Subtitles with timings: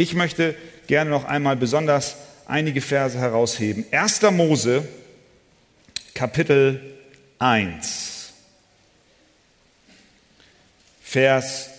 [0.00, 0.54] Ich möchte
[0.86, 2.14] gerne noch einmal besonders
[2.46, 3.84] einige Verse herausheben.
[3.90, 4.22] 1.
[4.30, 4.86] Mose,
[6.14, 6.96] Kapitel
[7.40, 8.32] 1,
[11.02, 11.70] Vers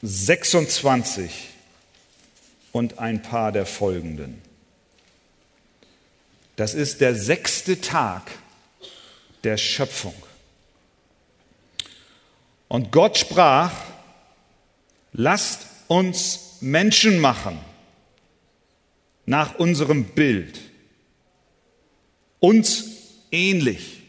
[0.00, 1.50] 26
[2.72, 4.40] und ein paar der folgenden.
[6.56, 8.30] Das ist der sechste Tag
[9.44, 10.14] der Schöpfung.
[12.68, 13.72] Und Gott sprach,
[15.12, 17.58] lasst uns Menschen machen
[19.24, 20.60] nach unserem Bild,
[22.40, 22.84] uns
[23.30, 24.02] ähnlich.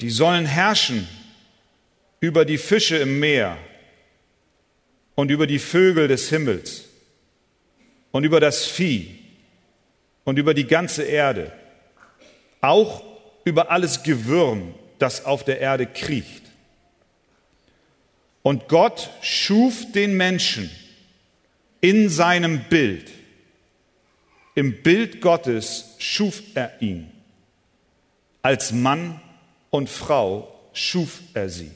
[0.00, 1.08] Die sollen herrschen
[2.20, 3.58] über die Fische im Meer
[5.14, 6.84] und über die Vögel des Himmels
[8.12, 9.18] und über das Vieh
[10.24, 11.52] und über die ganze Erde,
[12.60, 13.02] auch
[13.44, 16.47] über alles Gewürm, das auf der Erde kriecht.
[18.42, 20.70] Und Gott schuf den Menschen
[21.80, 23.10] in seinem Bild.
[24.54, 27.10] Im Bild Gottes schuf er ihn.
[28.42, 29.20] Als Mann
[29.70, 31.70] und Frau schuf er sie.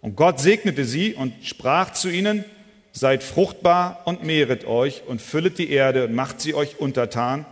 [0.00, 2.44] Und Gott segnete sie und sprach zu ihnen,
[2.92, 7.44] seid fruchtbar und mehret euch und füllet die Erde und macht sie euch untertan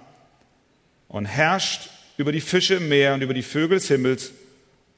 [1.09, 4.33] und herrscht über die Fische im Meer und über die Vögel des Himmels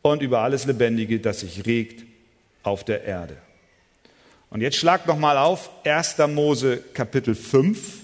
[0.02, 2.09] und über alles Lebendige, das sich regt
[2.62, 3.36] auf der Erde.
[4.50, 6.19] Und jetzt schlagt noch mal auf 1.
[6.28, 8.00] Mose Kapitel 5.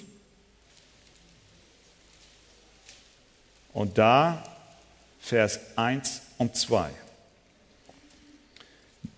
[3.72, 4.42] Und da
[5.20, 6.90] Vers 1 und 2.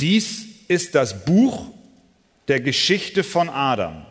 [0.01, 1.67] Dies ist das Buch
[2.49, 4.07] der Geschichte von Adam.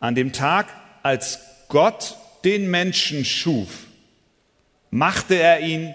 [0.00, 0.68] An dem Tag,
[1.02, 3.68] als Gott den Menschen schuf,
[4.90, 5.94] machte er ihn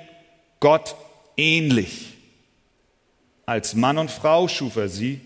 [0.60, 0.96] Gott
[1.38, 2.12] ähnlich.
[3.45, 5.22] Als Mann und Frau schuf er sie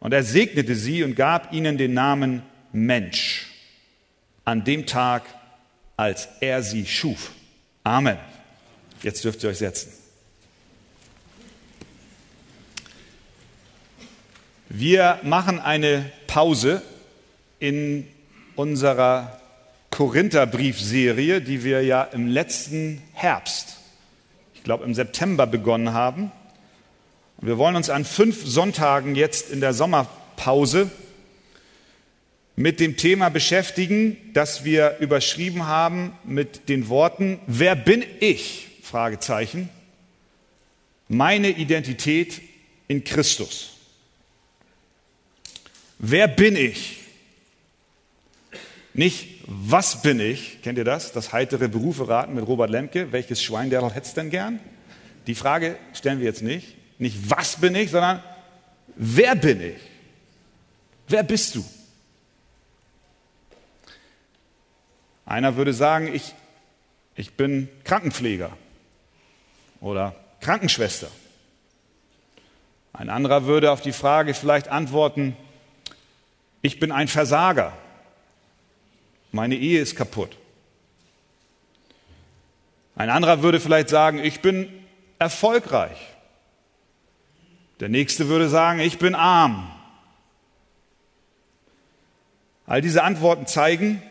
[0.00, 3.46] und er segnete sie und gab ihnen den Namen Mensch
[4.44, 5.22] an dem Tag,
[5.96, 7.32] als er sie schuf.
[7.84, 8.18] Amen.
[9.02, 9.92] Jetzt dürft ihr euch setzen.
[14.68, 16.82] Wir machen eine Pause
[17.60, 18.06] in
[18.56, 19.40] unserer
[19.90, 23.78] Korintherbriefserie, die wir ja im letzten Herbst,
[24.54, 26.32] ich glaube im September begonnen haben.
[27.38, 30.90] Und wir wollen uns an fünf Sonntagen jetzt in der Sommerpause
[32.56, 38.68] mit dem Thema beschäftigen, das wir überschrieben haben mit den Worten, wer bin ich?
[38.82, 39.68] Fragezeichen.
[41.08, 42.40] Meine Identität
[42.88, 43.72] in Christus.
[45.98, 47.00] Wer bin ich?
[48.94, 50.62] Nicht, was bin ich?
[50.62, 51.12] Kennt ihr das?
[51.12, 53.12] Das heitere Berufe raten mit Robert Lemke.
[53.12, 54.60] Welches Schweinderl hättest denn gern?
[55.26, 56.75] Die Frage stellen wir jetzt nicht.
[56.98, 58.22] Nicht, was bin ich, sondern
[58.94, 59.80] wer bin ich?
[61.08, 61.64] Wer bist du?
[65.24, 66.34] Einer würde sagen, ich,
[67.14, 68.50] ich bin Krankenpfleger
[69.80, 71.10] oder Krankenschwester.
[72.92, 75.36] Ein anderer würde auf die Frage vielleicht antworten,
[76.62, 77.72] ich bin ein Versager.
[79.32, 80.36] Meine Ehe ist kaputt.
[82.94, 84.72] Ein anderer würde vielleicht sagen, ich bin
[85.18, 85.98] erfolgreich.
[87.80, 89.70] Der nächste würde sagen, ich bin arm.
[92.64, 94.02] All diese Antworten zeigen,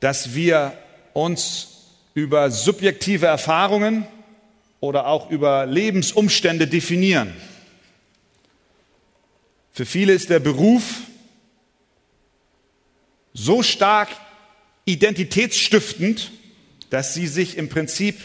[0.00, 0.72] dass wir
[1.14, 4.06] uns über subjektive Erfahrungen
[4.80, 7.34] oder auch über Lebensumstände definieren.
[9.72, 11.00] Für viele ist der Beruf
[13.34, 14.08] so stark
[14.86, 16.30] identitätsstiftend,
[16.88, 18.16] dass sie sich im Prinzip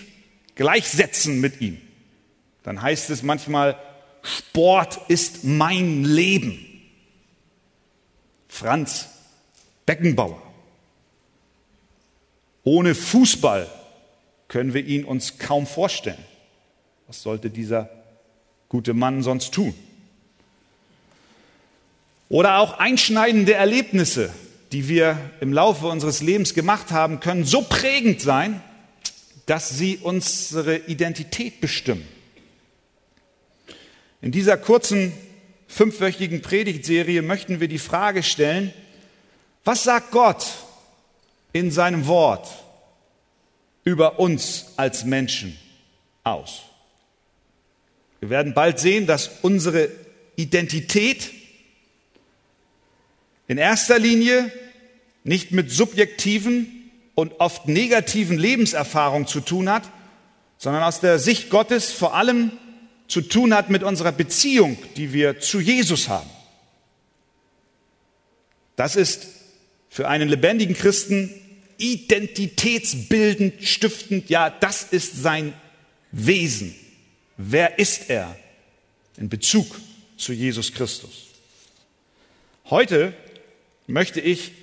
[0.56, 1.82] gleichsetzen mit ihm.
[2.64, 3.78] Dann heißt es manchmal,
[4.22, 6.66] Sport ist mein Leben.
[8.48, 9.10] Franz
[9.86, 10.42] Beckenbauer.
[12.64, 13.68] Ohne Fußball
[14.48, 16.24] können wir ihn uns kaum vorstellen.
[17.08, 17.90] Was sollte dieser
[18.70, 19.74] gute Mann sonst tun?
[22.30, 24.32] Oder auch einschneidende Erlebnisse,
[24.72, 28.62] die wir im Laufe unseres Lebens gemacht haben, können so prägend sein,
[29.46, 32.08] dass sie unsere Identität bestimmen.
[34.22, 35.14] In dieser kurzen
[35.68, 38.74] fünfwöchigen Predigtserie möchten wir die Frage stellen,
[39.64, 40.46] was sagt Gott
[41.54, 42.48] in seinem Wort
[43.84, 45.58] über uns als Menschen
[46.24, 46.62] aus?
[48.20, 49.90] Wir werden bald sehen, dass unsere
[50.36, 51.32] Identität
[53.48, 54.52] in erster Linie
[55.24, 59.84] nicht mit subjektiven und oft negativen Lebenserfahrungen zu tun hat,
[60.60, 62.52] sondern aus der Sicht Gottes vor allem
[63.12, 66.30] zu tun hat mit unserer Beziehung, die wir zu Jesus haben.
[68.78, 69.28] Das ist
[69.90, 71.30] für einen lebendigen Christen
[71.76, 74.30] identitätsbildend, stiftend.
[74.30, 75.54] Ja, das ist sein
[76.14, 76.74] Wesen.
[77.36, 78.34] Wer ist er
[79.18, 79.68] in Bezug
[80.16, 81.32] zu Jesus Christus?
[82.70, 83.14] Heute
[83.88, 84.54] möchte ich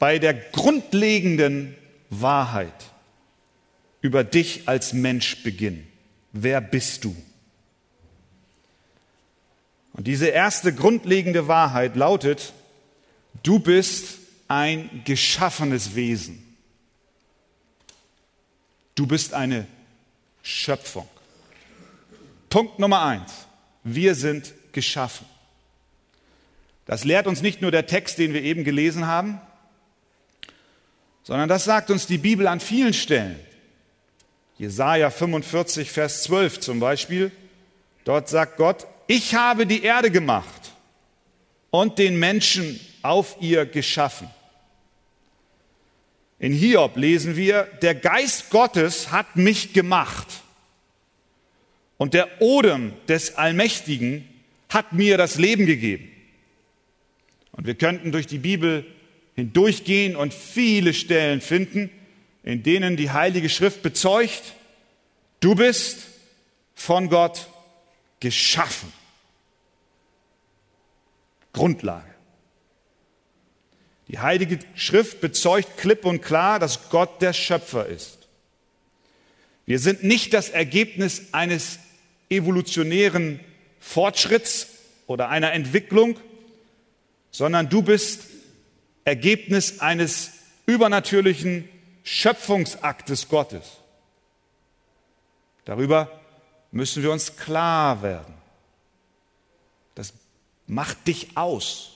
[0.00, 1.76] bei der grundlegenden
[2.10, 2.74] Wahrheit
[4.00, 5.91] über dich als Mensch beginnen.
[6.32, 7.14] Wer bist du?
[9.92, 12.52] Und diese erste grundlegende Wahrheit lautet,
[13.42, 14.18] du bist
[14.48, 16.56] ein geschaffenes Wesen.
[18.94, 19.66] Du bist eine
[20.42, 21.08] Schöpfung.
[22.48, 23.46] Punkt Nummer eins.
[23.84, 25.26] Wir sind geschaffen.
[26.86, 29.40] Das lehrt uns nicht nur der Text, den wir eben gelesen haben,
[31.22, 33.38] sondern das sagt uns die Bibel an vielen Stellen.
[34.62, 37.32] Jesaja 45, Vers 12 zum Beispiel.
[38.04, 40.70] Dort sagt Gott, ich habe die Erde gemacht
[41.70, 44.30] und den Menschen auf ihr geschaffen.
[46.38, 50.28] In Hiob lesen wir, der Geist Gottes hat mich gemacht
[51.98, 54.28] und der Odem des Allmächtigen
[54.68, 56.08] hat mir das Leben gegeben.
[57.50, 58.86] Und wir könnten durch die Bibel
[59.34, 61.90] hindurchgehen und viele Stellen finden,
[62.42, 64.54] in denen die Heilige Schrift bezeugt,
[65.40, 65.98] du bist
[66.74, 67.48] von Gott
[68.20, 68.92] geschaffen.
[71.52, 72.12] Grundlage.
[74.08, 78.28] Die Heilige Schrift bezeugt klipp und klar, dass Gott der Schöpfer ist.
[79.64, 81.78] Wir sind nicht das Ergebnis eines
[82.28, 83.40] evolutionären
[83.78, 84.68] Fortschritts
[85.06, 86.18] oder einer Entwicklung,
[87.30, 88.24] sondern du bist
[89.04, 90.32] Ergebnis eines
[90.66, 91.68] übernatürlichen
[92.02, 93.78] Schöpfungsaktes Gottes.
[95.64, 96.20] Darüber
[96.70, 98.34] müssen wir uns klar werden.
[99.94, 100.12] Das
[100.66, 101.92] macht dich aus.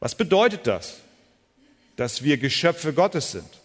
[0.00, 0.98] Was bedeutet das,
[1.96, 3.60] dass wir Geschöpfe Gottes sind?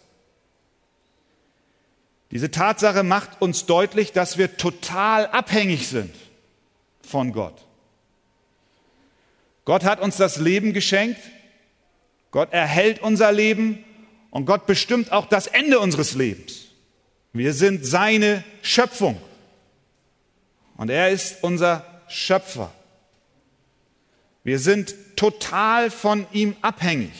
[2.30, 6.14] Diese Tatsache macht uns deutlich, dass wir total abhängig sind
[7.00, 7.64] von Gott.
[9.64, 11.20] Gott hat uns das Leben geschenkt,
[12.36, 13.82] Gott erhält unser Leben
[14.28, 16.66] und Gott bestimmt auch das Ende unseres Lebens.
[17.32, 19.18] Wir sind seine Schöpfung
[20.76, 22.70] und er ist unser Schöpfer.
[24.44, 27.14] Wir sind total von ihm abhängig.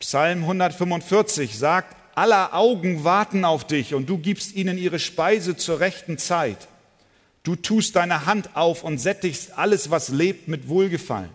[0.00, 5.80] Psalm 145 sagt, aller Augen warten auf dich und du gibst ihnen ihre Speise zur
[5.80, 6.68] rechten Zeit.
[7.42, 11.30] Du tust deine Hand auf und sättigst alles, was lebt, mit Wohlgefallen.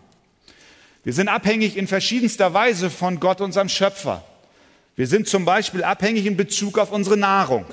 [1.04, 4.24] Wir sind abhängig in verschiedenster Weise von Gott, unserem Schöpfer.
[4.96, 7.66] Wir sind zum Beispiel abhängig in Bezug auf unsere Nahrung.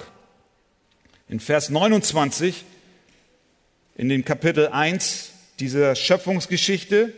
[1.28, 2.64] In Vers 29
[3.96, 7.12] in dem Kapitel 1 dieser Schöpfungsgeschichte,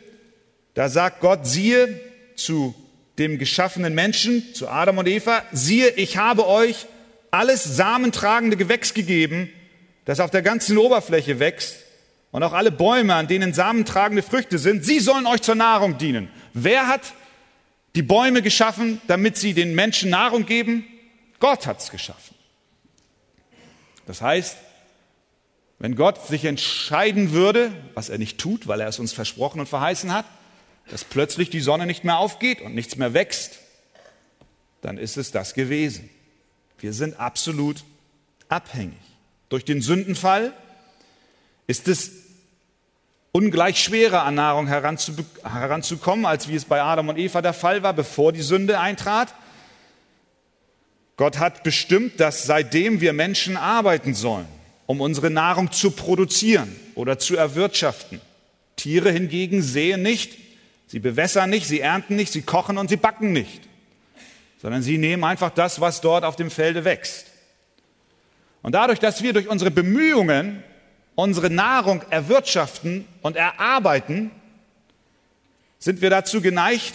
[0.74, 2.00] da sagt Gott, siehe
[2.34, 2.74] zu
[3.18, 6.86] dem geschaffenen Menschen, zu Adam und Eva, siehe, ich habe euch
[7.30, 9.48] alles samentragende Gewächs gegeben,
[10.06, 11.76] das auf der ganzen Oberfläche wächst,
[12.32, 16.28] und auch alle Bäume, an denen samentragende Früchte sind, sie sollen euch zur Nahrung dienen.
[16.52, 17.12] Wer hat
[17.96, 20.84] die Bäume geschaffen, damit sie den Menschen Nahrung geben?
[21.40, 22.36] Gott hat es geschaffen.
[24.06, 24.56] Das heißt,
[25.78, 29.68] wenn Gott sich entscheiden würde, was er nicht tut, weil er es uns versprochen und
[29.68, 30.26] verheißen hat,
[30.90, 33.58] dass plötzlich die Sonne nicht mehr aufgeht und nichts mehr wächst,
[34.82, 36.10] dann ist es das gewesen.
[36.78, 37.82] Wir sind absolut
[38.48, 38.98] abhängig.
[39.48, 40.52] Durch den Sündenfall
[41.70, 42.10] ist es
[43.32, 47.92] ungleich schwerer an Nahrung heranzukommen, als wie es bei Adam und Eva der Fall war,
[47.92, 49.32] bevor die Sünde eintrat.
[51.16, 54.48] Gott hat bestimmt, dass seitdem wir Menschen arbeiten sollen
[54.90, 58.20] um unsere Nahrung zu produzieren oder zu erwirtschaften.
[58.74, 60.36] Tiere hingegen sehen nicht,
[60.88, 63.60] sie bewässern nicht, sie ernten nicht, sie kochen und sie backen nicht,
[64.60, 67.26] sondern sie nehmen einfach das, was dort auf dem Felde wächst.
[68.62, 70.64] Und dadurch, dass wir durch unsere Bemühungen
[71.14, 74.30] unsere Nahrung erwirtschaften und erarbeiten,
[75.78, 76.94] sind wir dazu geneigt,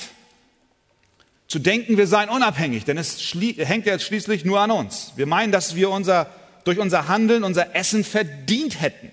[1.48, 3.20] zu denken, wir seien unabhängig, denn es
[3.58, 5.14] hängt ja schließlich nur an uns.
[5.16, 6.30] Wir meinen, dass wir unser
[6.66, 9.12] durch unser Handeln unser Essen verdient hätten.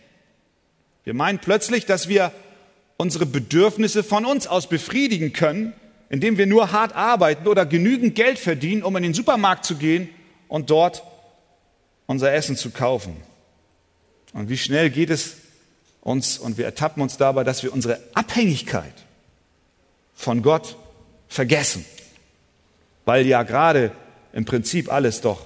[1.04, 2.32] Wir meinen plötzlich, dass wir
[2.96, 5.74] unsere Bedürfnisse von uns aus befriedigen können,
[6.08, 10.08] indem wir nur hart arbeiten oder genügend Geld verdienen, um in den Supermarkt zu gehen
[10.48, 11.02] und dort
[12.06, 13.16] unser Essen zu kaufen.
[14.32, 15.36] Und wie schnell geht es
[16.00, 18.94] uns und wir ertappen uns dabei, dass wir unsere Abhängigkeit
[20.14, 20.76] von Gott
[21.28, 21.84] vergessen,
[23.04, 23.92] weil ja gerade
[24.32, 25.44] im Prinzip alles doch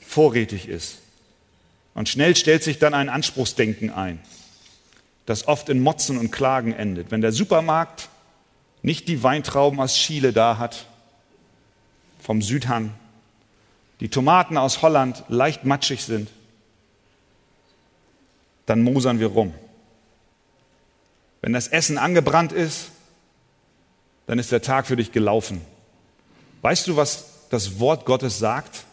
[0.00, 0.98] vorrätig ist.
[1.94, 4.20] Und schnell stellt sich dann ein Anspruchsdenken ein.
[5.26, 7.10] das oft in Motzen und Klagen endet.
[7.10, 8.08] Wenn der Supermarkt
[8.82, 10.86] nicht die Weintrauben aus Chile da hat,
[12.20, 12.92] vom Südhang,
[14.00, 16.28] die Tomaten aus Holland leicht matschig sind,
[18.66, 19.52] dann mosern wir rum.
[21.42, 22.90] Wenn das Essen angebrannt ist,
[24.26, 25.60] dann ist der Tag für dich gelaufen.
[26.62, 28.84] Weißt du, was das Wort Gottes sagt?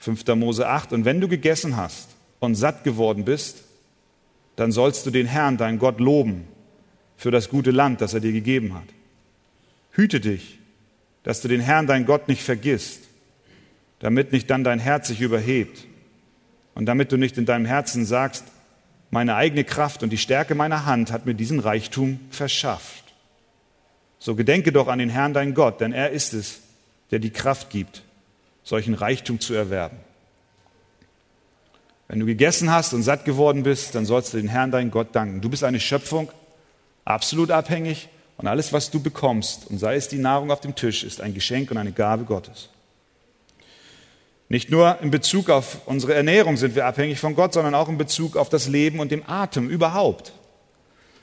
[0.00, 0.26] 5.
[0.36, 0.92] Mose 8.
[0.92, 3.62] Und wenn du gegessen hast und satt geworden bist,
[4.56, 6.46] dann sollst du den Herrn, dein Gott, loben
[7.16, 8.88] für das gute Land, das er dir gegeben hat.
[9.92, 10.58] Hüte dich,
[11.22, 13.04] dass du den Herrn, dein Gott, nicht vergisst,
[13.98, 15.86] damit nicht dann dein Herz sich überhebt
[16.76, 18.44] und damit du nicht in deinem Herzen sagst,
[19.10, 23.02] meine eigene Kraft und die Stärke meiner Hand hat mir diesen Reichtum verschafft.
[24.18, 26.60] So gedenke doch an den Herrn, dein Gott, denn er ist es,
[27.10, 28.02] der die Kraft gibt,
[28.62, 29.96] solchen Reichtum zu erwerben.
[32.08, 35.14] Wenn du gegessen hast und satt geworden bist, dann sollst du den Herrn, dein Gott,
[35.14, 35.40] danken.
[35.40, 36.30] Du bist eine Schöpfung,
[37.06, 41.04] absolut abhängig und alles, was du bekommst, und sei es die Nahrung auf dem Tisch,
[41.04, 42.68] ist ein Geschenk und eine Gabe Gottes.
[44.48, 47.98] Nicht nur in Bezug auf unsere Ernährung sind wir abhängig von Gott, sondern auch in
[47.98, 50.32] Bezug auf das Leben und den Atem überhaupt.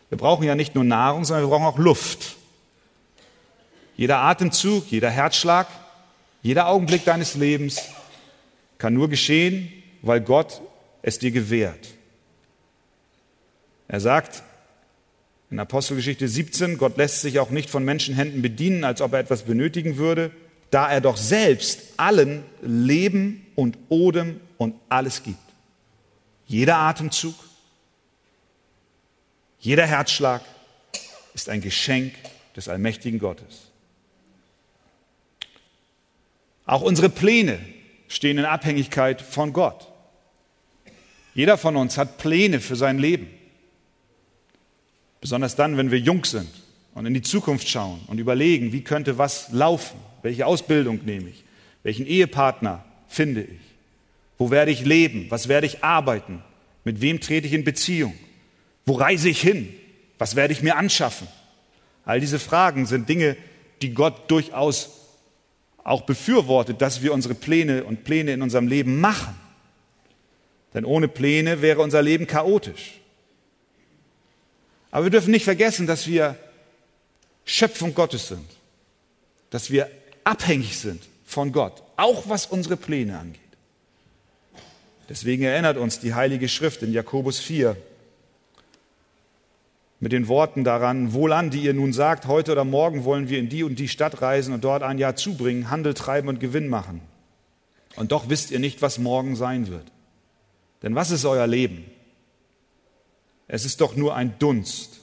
[0.09, 2.35] Wir brauchen ja nicht nur Nahrung, sondern wir brauchen auch Luft.
[3.95, 5.67] Jeder Atemzug, jeder Herzschlag,
[6.41, 7.81] jeder Augenblick deines Lebens
[8.77, 10.61] kann nur geschehen, weil Gott
[11.01, 11.87] es dir gewährt.
[13.87, 14.43] Er sagt
[15.49, 19.43] in Apostelgeschichte 17, Gott lässt sich auch nicht von Menschenhänden bedienen, als ob er etwas
[19.43, 20.31] benötigen würde,
[20.73, 25.37] da er doch selbst allen Leben und Odem und alles gibt.
[26.47, 27.35] Jeder Atemzug,
[29.59, 30.41] jeder Herzschlag
[31.35, 32.13] ist ein Geschenk
[32.55, 33.67] des allmächtigen Gottes.
[36.65, 37.59] Auch unsere Pläne
[38.07, 39.87] stehen in Abhängigkeit von Gott.
[41.35, 43.27] Jeder von uns hat Pläne für sein Leben.
[45.21, 46.49] Besonders dann, wenn wir jung sind
[46.95, 51.43] und in die Zukunft schauen und überlegen, wie könnte was laufen, welche Ausbildung nehme ich,
[51.83, 53.59] welchen Ehepartner finde ich,
[54.39, 56.41] wo werde ich leben, was werde ich arbeiten,
[56.83, 58.15] mit wem trete ich in Beziehung,
[58.85, 59.73] wo reise ich hin,
[60.17, 61.27] was werde ich mir anschaffen.
[62.05, 63.37] All diese Fragen sind Dinge,
[63.81, 65.03] die Gott durchaus
[65.83, 69.35] auch befürwortet, dass wir unsere Pläne und Pläne in unserem Leben machen.
[70.73, 72.99] Denn ohne Pläne wäre unser Leben chaotisch.
[74.91, 76.37] Aber wir dürfen nicht vergessen, dass wir
[77.45, 78.47] Schöpfung Gottes sind,
[79.49, 79.89] dass wir
[80.23, 83.41] abhängig sind von Gott, auch was unsere Pläne angeht.
[85.09, 87.75] Deswegen erinnert uns die Heilige Schrift in Jakobus 4,
[90.03, 93.47] mit den Worten daran, wohlan, die ihr nun sagt, heute oder morgen wollen wir in
[93.47, 96.99] die und die Stadt reisen und dort ein Jahr zubringen, Handel treiben und Gewinn machen.
[97.95, 99.85] Und doch wisst ihr nicht, was morgen sein wird.
[100.81, 101.85] Denn was ist euer Leben?
[103.47, 104.99] Es ist doch nur ein Dunst,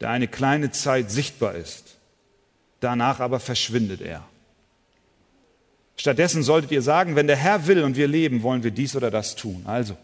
[0.00, 1.87] der eine kleine Zeit sichtbar ist.
[2.80, 4.24] Danach aber verschwindet er.
[5.96, 9.10] Stattdessen solltet ihr sagen, wenn der Herr will und wir leben, wollen wir dies oder
[9.10, 9.62] das tun.
[9.66, 9.96] Also,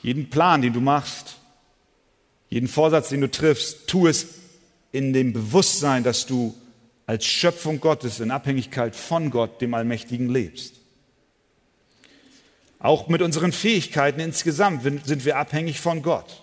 [0.00, 1.36] jeden Plan, den du machst,
[2.48, 4.26] jeden Vorsatz, den du triffst, tu es
[4.92, 6.54] in dem Bewusstsein, dass du
[7.06, 10.76] als Schöpfung Gottes in Abhängigkeit von Gott, dem Allmächtigen, lebst.
[12.78, 16.42] Auch mit unseren Fähigkeiten insgesamt sind wir abhängig von Gott.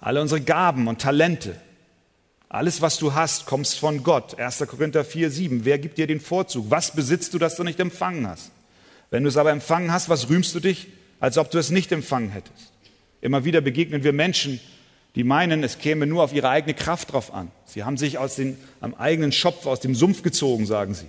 [0.00, 1.60] Alle unsere Gaben und Talente,
[2.52, 4.38] alles, was du hast, kommst von Gott.
[4.38, 4.58] 1.
[4.68, 5.64] Korinther 4, 7.
[5.64, 6.66] Wer gibt dir den Vorzug?
[6.70, 8.50] Was besitzt du, das du nicht empfangen hast?
[9.10, 10.88] Wenn du es aber empfangen hast, was rühmst du dich?
[11.22, 12.72] als ob du es nicht empfangen hättest.
[13.20, 14.58] Immer wieder begegnen wir Menschen,
[15.14, 17.52] die meinen, es käme nur auf ihre eigene Kraft drauf an.
[17.64, 21.06] Sie haben sich aus den, am eigenen Schopf, aus dem Sumpf gezogen, sagen sie.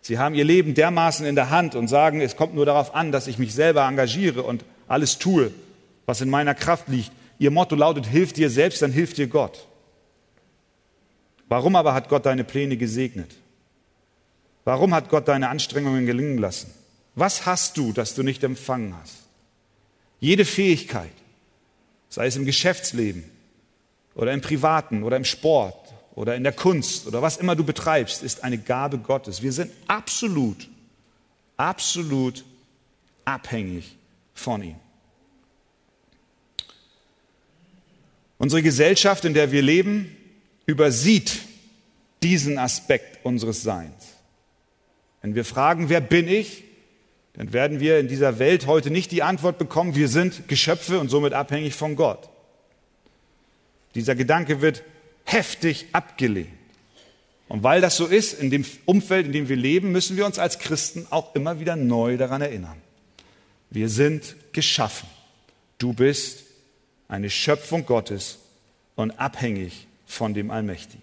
[0.00, 3.10] Sie haben ihr Leben dermaßen in der Hand und sagen, es kommt nur darauf an,
[3.10, 5.50] dass ich mich selber engagiere und alles tue,
[6.06, 7.10] was in meiner Kraft liegt.
[7.40, 9.66] Ihr Motto lautet, hilf dir selbst, dann hilft dir Gott.
[11.48, 13.36] Warum aber hat Gott deine Pläne gesegnet?
[14.64, 16.72] Warum hat Gott deine Anstrengungen gelingen lassen?
[17.14, 19.18] Was hast du, das du nicht empfangen hast?
[20.20, 21.12] Jede Fähigkeit,
[22.08, 23.24] sei es im Geschäftsleben
[24.14, 28.22] oder im Privaten oder im Sport oder in der Kunst oder was immer du betreibst,
[28.22, 29.42] ist eine Gabe Gottes.
[29.42, 30.68] Wir sind absolut,
[31.56, 32.44] absolut
[33.24, 33.96] abhängig
[34.32, 34.76] von ihm.
[38.38, 40.16] Unsere Gesellschaft, in der wir leben,
[40.66, 41.40] übersieht
[42.22, 44.14] diesen Aspekt unseres Seins.
[45.22, 46.64] Wenn wir fragen, wer bin ich,
[47.34, 51.08] dann werden wir in dieser Welt heute nicht die Antwort bekommen, wir sind Geschöpfe und
[51.08, 52.28] somit abhängig von Gott.
[53.94, 54.82] Dieser Gedanke wird
[55.24, 56.48] heftig abgelehnt.
[57.48, 60.38] Und weil das so ist, in dem Umfeld, in dem wir leben, müssen wir uns
[60.38, 62.80] als Christen auch immer wieder neu daran erinnern.
[63.70, 65.08] Wir sind geschaffen.
[65.78, 66.44] Du bist
[67.08, 68.38] eine Schöpfung Gottes
[68.94, 71.02] und abhängig von dem Allmächtigen.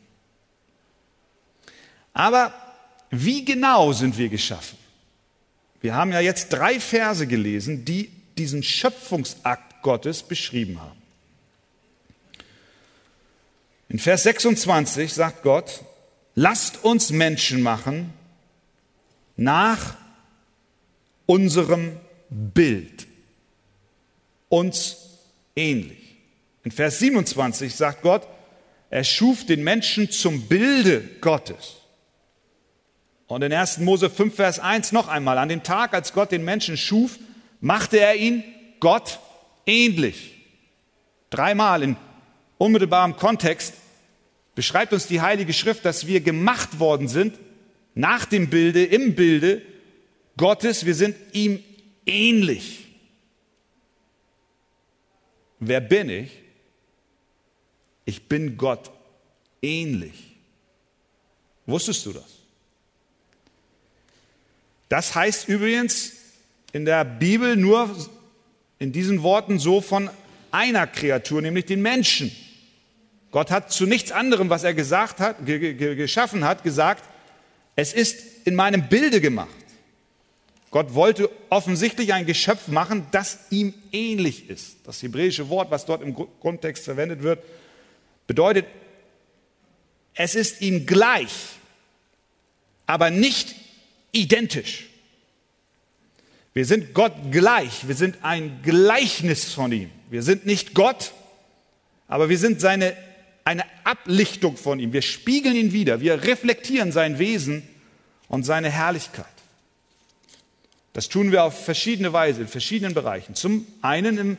[2.13, 2.53] Aber
[3.09, 4.77] wie genau sind wir geschaffen?
[5.81, 11.01] Wir haben ja jetzt drei Verse gelesen, die diesen Schöpfungsakt Gottes beschrieben haben.
[13.89, 15.81] In Vers 26 sagt Gott,
[16.35, 18.13] lasst uns Menschen machen
[19.35, 19.95] nach
[21.25, 21.97] unserem
[22.29, 23.07] Bild,
[24.49, 24.97] uns
[25.55, 26.15] ähnlich.
[26.63, 28.27] In Vers 27 sagt Gott,
[28.91, 31.77] er schuf den Menschen zum Bilde Gottes.
[33.27, 33.79] Und in 1.
[33.79, 37.17] Mose 5, Vers 1 noch einmal, an dem Tag, als Gott den Menschen schuf,
[37.61, 38.43] machte er ihn
[38.81, 39.19] Gott
[39.65, 40.35] ähnlich.
[41.29, 41.95] Dreimal in
[42.57, 43.73] unmittelbarem Kontext
[44.55, 47.39] beschreibt uns die Heilige Schrift, dass wir gemacht worden sind
[47.95, 49.61] nach dem Bilde, im Bilde
[50.35, 50.85] Gottes.
[50.85, 51.63] Wir sind ihm
[52.05, 52.87] ähnlich.
[55.59, 56.41] Wer bin ich?
[58.11, 58.91] Ich bin Gott
[59.61, 60.35] ähnlich.
[61.65, 62.25] Wusstest du das?
[64.89, 66.11] Das heißt übrigens
[66.73, 67.89] in der Bibel nur
[68.79, 70.09] in diesen Worten so von
[70.51, 72.35] einer Kreatur, nämlich den Menschen.
[73.31, 77.05] Gott hat zu nichts anderem, was er gesagt hat, geschaffen hat, gesagt,
[77.77, 79.55] es ist in meinem Bilde gemacht.
[80.69, 84.79] Gott wollte offensichtlich ein Geschöpf machen, das ihm ähnlich ist.
[84.83, 87.41] Das hebräische Wort, was dort im Grundtext verwendet wird,
[88.31, 88.65] bedeutet,
[90.13, 91.33] es ist ihm gleich,
[92.85, 93.55] aber nicht
[94.13, 94.87] identisch.
[96.53, 99.89] Wir sind Gott gleich, wir sind ein Gleichnis von ihm.
[100.09, 101.11] Wir sind nicht Gott,
[102.07, 102.95] aber wir sind seine,
[103.43, 104.93] eine Ablichtung von ihm.
[104.93, 107.67] Wir spiegeln ihn wieder, wir reflektieren sein Wesen
[108.29, 109.25] und seine Herrlichkeit.
[110.93, 113.35] Das tun wir auf verschiedene Weise, in verschiedenen Bereichen.
[113.35, 114.37] Zum einen im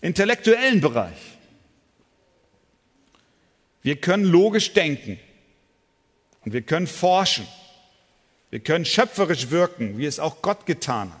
[0.00, 1.38] intellektuellen Bereich.
[3.82, 5.18] Wir können logisch denken
[6.44, 7.46] und wir können forschen.
[8.50, 11.20] Wir können schöpferisch wirken, wie es auch Gott getan hat.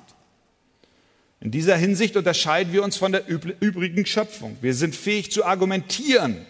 [1.40, 4.58] In dieser Hinsicht unterscheiden wir uns von der übrigen Schöpfung.
[4.60, 6.44] Wir sind fähig zu argumentieren,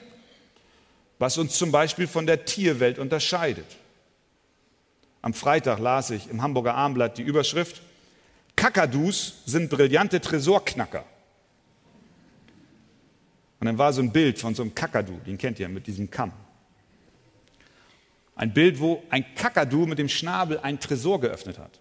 [1.19, 3.67] was uns zum Beispiel von der Tierwelt unterscheidet.
[5.23, 7.83] Am Freitag las ich im Hamburger Armblatt die Überschrift,
[8.57, 11.05] Kakadus sind brillante Tresorknacker.
[13.61, 16.11] Und dann war so ein Bild von so einem Kakadu, den kennt ihr mit diesem
[16.11, 16.33] Kamm.
[18.35, 21.79] Ein Bild, wo ein Kakadu mit dem Schnabel ein Tresor geöffnet hat.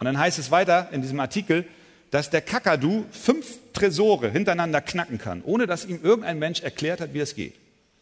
[0.00, 1.64] Und dann heißt es weiter in diesem Artikel,
[2.10, 7.14] dass der Kakadu fünf Tresore hintereinander knacken kann, ohne dass ihm irgendein Mensch erklärt hat,
[7.14, 7.54] wie das geht.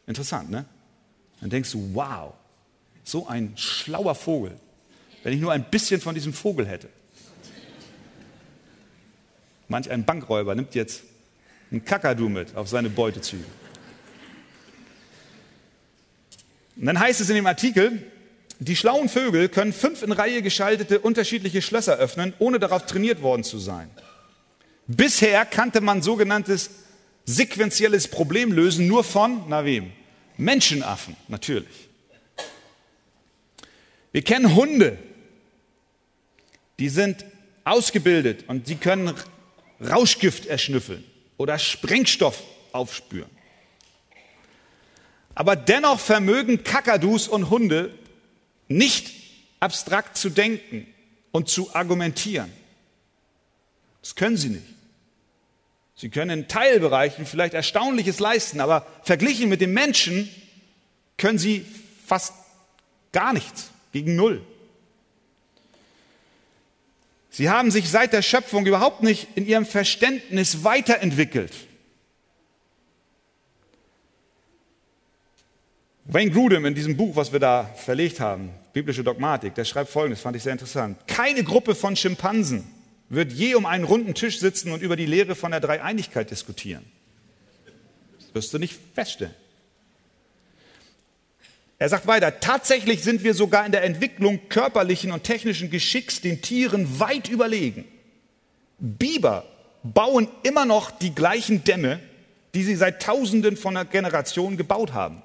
[0.06, 0.64] Interessant, ne?
[1.40, 2.32] Dann denkst du, wow,
[3.02, 4.56] so ein schlauer Vogel.
[5.22, 6.88] Wenn ich nur ein bisschen von diesem Vogel hätte.
[9.68, 11.02] Manch ein Bankräuber nimmt jetzt
[11.74, 13.44] einen Kakadu mit auf seine Beutezüge.
[16.76, 18.00] Und dann heißt es in dem Artikel,
[18.60, 23.42] die schlauen Vögel können fünf in Reihe geschaltete unterschiedliche Schlösser öffnen, ohne darauf trainiert worden
[23.42, 23.90] zu sein.
[24.87, 26.70] Bisher kannte man sogenanntes
[27.24, 29.90] sequenzielles Problemlösen nur von, na wem?
[30.37, 31.88] Menschenaffen, natürlich.
[34.12, 34.98] Wir kennen Hunde,
[36.78, 37.24] die sind
[37.64, 39.12] ausgebildet und sie können
[39.80, 41.04] Rauschgift erschnüffeln
[41.44, 43.28] oder Sprengstoff aufspüren.
[45.35, 47.92] Aber dennoch vermögen Kakadus und Hunde
[48.66, 49.12] nicht
[49.61, 50.87] abstrakt zu denken
[51.33, 52.50] und zu argumentieren.
[54.00, 54.64] Das können sie nicht.
[55.94, 60.30] Sie können in Teilbereichen vielleicht Erstaunliches leisten, aber verglichen mit dem Menschen
[61.18, 61.66] können sie
[62.07, 62.33] fast
[63.12, 64.42] gar nichts, gegen Null.
[67.34, 71.52] Sie haben sich seit der Schöpfung überhaupt nicht in ihrem Verständnis weiterentwickelt.
[76.04, 80.20] Wayne Grudem in diesem Buch, was wir da verlegt haben, Biblische Dogmatik, der schreibt Folgendes,
[80.20, 80.96] fand ich sehr interessant.
[81.08, 82.62] Keine Gruppe von Schimpansen
[83.08, 86.84] wird je um einen runden Tisch sitzen und über die Lehre von der Dreieinigkeit diskutieren.
[88.16, 89.34] Das wirst du nicht feststellen.
[91.78, 96.40] Er sagt weiter, tatsächlich sind wir sogar in der Entwicklung körperlichen und technischen Geschicks den
[96.40, 97.84] Tieren weit überlegen.
[98.78, 99.44] Biber
[99.82, 102.00] bauen immer noch die gleichen Dämme,
[102.54, 105.22] die sie seit Tausenden von Generationen gebaut haben.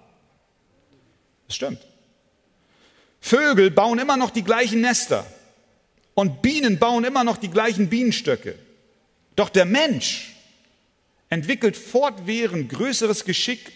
[1.48, 1.80] Das stimmt.
[3.22, 5.26] Vögel bauen immer noch die gleichen Nester
[6.14, 8.56] und Bienen bauen immer noch die gleichen Bienenstöcke.
[9.36, 10.34] Doch der Mensch
[11.30, 13.72] entwickelt fortwährend größeres Geschick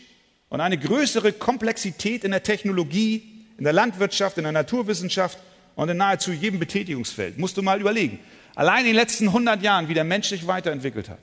[0.53, 3.23] und eine größere Komplexität in der Technologie,
[3.57, 5.39] in der Landwirtschaft, in der Naturwissenschaft
[5.73, 7.39] und in nahezu jedem Betätigungsfeld.
[7.39, 8.19] Musst du mal überlegen.
[8.53, 11.21] allein in den letzten 100 Jahren, wie der Mensch sich weiterentwickelt hat.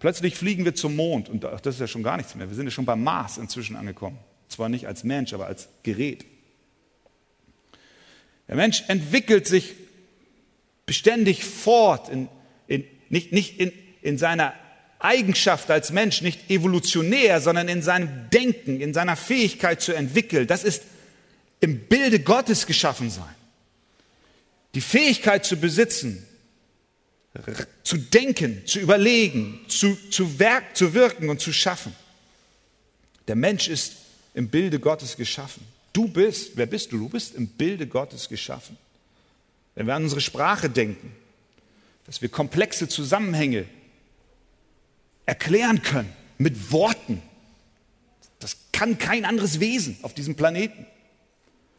[0.00, 2.46] Plötzlich fliegen wir zum Mond und das ist ja schon gar nichts mehr.
[2.46, 4.18] Wir sind ja schon beim Mars inzwischen angekommen.
[4.50, 6.26] Zwar nicht als Mensch, aber als Gerät.
[8.48, 9.76] Der Mensch entwickelt sich
[10.84, 12.28] beständig fort, in,
[12.66, 13.72] in, nicht, nicht in,
[14.02, 14.52] in seiner
[15.00, 20.46] Eigenschaft als Mensch, nicht evolutionär, sondern in seinem Denken, in seiner Fähigkeit zu entwickeln.
[20.46, 20.82] Das ist
[21.60, 23.34] im Bilde Gottes geschaffen sein.
[24.74, 26.26] Die Fähigkeit zu besitzen,
[27.82, 31.94] zu denken, zu überlegen, zu, zu, werk, zu wirken und zu schaffen.
[33.28, 33.94] Der Mensch ist
[34.34, 35.64] im Bilde Gottes geschaffen.
[35.92, 36.98] Du bist, wer bist du?
[36.98, 38.76] Du bist im Bilde Gottes geschaffen.
[39.74, 41.12] Wenn wir an unsere Sprache denken,
[42.06, 43.66] dass wir komplexe Zusammenhänge
[45.30, 47.22] erklären können mit Worten,
[48.40, 50.86] das kann kein anderes Wesen auf diesem Planeten.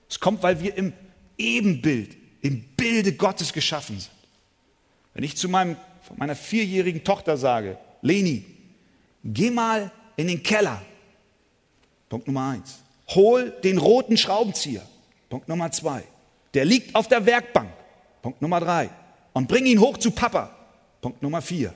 [0.09, 0.93] Es kommt, weil wir im
[1.37, 4.13] Ebenbild, im Bilde Gottes geschaffen sind.
[5.13, 5.75] Wenn ich zu meinem,
[6.15, 8.45] meiner vierjährigen Tochter sage, Leni,
[9.25, 10.81] geh mal in den Keller.
[12.07, 12.79] Punkt Nummer eins.
[13.09, 14.87] Hol den roten Schraubenzieher.
[15.29, 16.03] Punkt Nummer zwei.
[16.53, 17.69] Der liegt auf der Werkbank.
[18.21, 18.89] Punkt Nummer drei.
[19.33, 20.55] Und bring ihn hoch zu Papa.
[21.01, 21.73] Punkt Nummer vier.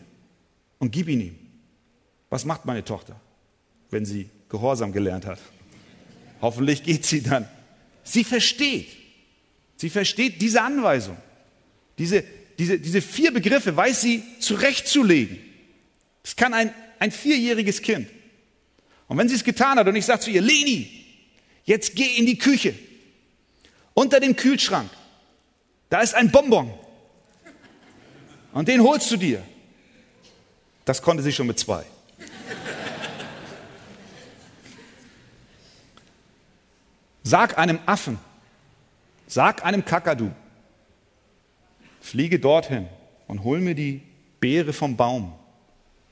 [0.79, 1.44] Und gib ihn ihm.
[2.29, 3.19] Was macht meine Tochter,
[3.91, 5.39] wenn sie Gehorsam gelernt hat?
[6.41, 7.47] Hoffentlich geht sie dann.
[8.03, 8.87] Sie versteht.
[9.77, 11.17] Sie versteht diese Anweisung.
[11.97, 12.23] Diese,
[12.57, 15.39] diese, diese vier Begriffe weiß sie zurechtzulegen.
[16.23, 18.07] Das kann ein, ein vierjähriges Kind.
[19.07, 21.05] Und wenn sie es getan hat und ich sage zu ihr, Leni,
[21.65, 22.75] Jetzt geh in die Küche.
[23.93, 24.89] Unter dem Kühlschrank.
[25.89, 26.71] Da ist ein Bonbon.
[28.53, 29.43] Und den holst du dir.
[30.85, 31.83] Das konnte sie schon mit zwei.
[37.27, 38.19] Sag einem Affen,
[39.25, 40.29] sag einem Kakadu,
[41.99, 42.87] fliege dorthin
[43.25, 44.03] und hol mir die
[44.39, 45.33] Beere vom Baum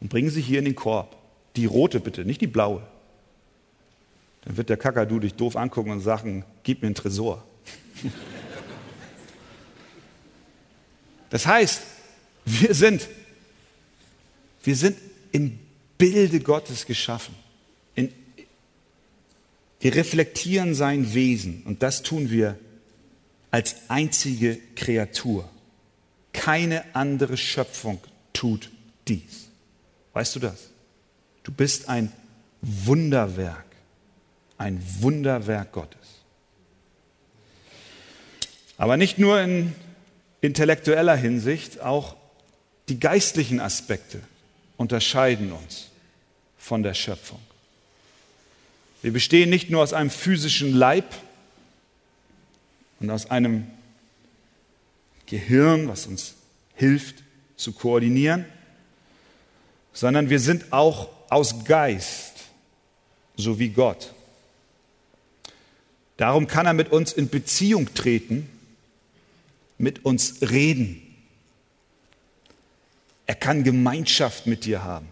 [0.02, 1.16] und bring sie hier in den Korb.
[1.56, 2.82] Die rote bitte, nicht die blaue.
[4.42, 7.44] Dann wird der Kakadu dich doof angucken und sagen, gib mir einen Tresor.
[11.30, 11.82] Das heißt,
[12.46, 13.10] wir sind,
[14.64, 15.00] wir sind
[15.32, 15.58] im
[15.98, 17.34] Bilde Gottes geschaffen.
[19.84, 22.58] Wir reflektieren sein Wesen und das tun wir
[23.52, 25.50] als einzige Kreatur.
[26.32, 28.00] Keine andere Schöpfung
[28.32, 28.72] tut
[29.08, 29.50] dies.
[30.14, 30.70] Weißt du das?
[31.44, 32.12] Du bist ein
[32.62, 33.66] Wunderwerk
[34.64, 36.00] ein Wunderwerk Gottes.
[38.78, 39.76] Aber nicht nur in
[40.42, 42.16] intellektueller Hinsicht, auch
[42.90, 44.22] die geistlichen Aspekte
[44.78, 45.90] unterscheiden uns
[46.58, 47.40] von der Schöpfung.
[49.04, 51.06] Wir bestehen nicht nur aus einem physischen Leib
[53.02, 53.68] und aus einem
[55.26, 56.36] Gehirn, was uns
[56.76, 57.22] hilft
[57.58, 58.46] zu koordinieren,
[59.92, 62.46] sondern wir sind auch aus Geist,
[63.36, 64.14] so wie Gott.
[66.16, 68.48] Darum kann er mit uns in Beziehung treten,
[69.78, 71.02] mit uns reden.
[73.26, 75.10] Er kann Gemeinschaft mit dir haben.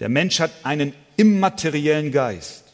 [0.00, 2.64] Der Mensch hat einen immateriellen Geist.